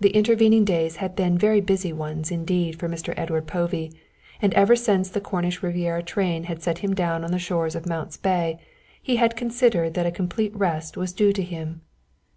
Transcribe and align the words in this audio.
The 0.00 0.08
intervening 0.10 0.64
days 0.64 0.96
had 0.96 1.14
been 1.14 1.38
very 1.38 1.60
busy 1.60 1.92
ones 1.92 2.32
indeed 2.32 2.80
for 2.80 2.88
Mr. 2.88 3.14
Edward 3.16 3.46
Povey, 3.46 3.92
and 4.42 4.52
ever 4.54 4.74
since 4.74 5.08
the 5.08 5.20
Cornish 5.20 5.62
Riviera 5.62 6.02
train 6.02 6.42
had 6.50 6.60
set 6.64 6.78
him 6.78 6.94
down 6.96 7.22
on 7.22 7.30
the 7.30 7.38
shores 7.38 7.76
of 7.76 7.86
Mount's 7.86 8.16
Bay 8.16 8.58
he 9.00 9.14
had 9.18 9.36
considered 9.36 9.94
that 9.94 10.04
a 10.04 10.10
complete 10.10 10.52
rest 10.52 10.96
was 10.96 11.12
due 11.12 11.32
to 11.32 11.42
him. 11.44 11.82